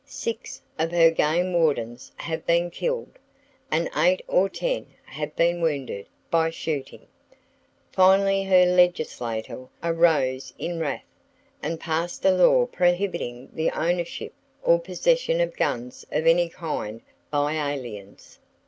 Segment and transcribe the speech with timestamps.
[0.07, 3.19] Six of her game wardens have been killed,
[3.69, 7.05] and eight or ten have been wounded, by shooting!
[7.91, 11.05] Finally her legislature arose in wrath,
[11.61, 14.33] and passed a law prohibiting the ownership
[14.63, 18.39] or possession of guns of any kind by aliens.